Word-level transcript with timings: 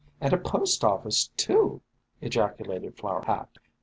And 0.19 0.33
a 0.33 0.37
post 0.39 0.83
office, 0.83 1.27
too!" 1.37 1.83
ejacu 2.23 2.65
lated 2.65 2.97
Flower 2.97 3.23
Hat. 3.27 3.59